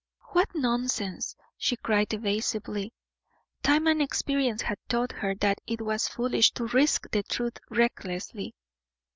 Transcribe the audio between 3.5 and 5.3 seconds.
time and experience had taught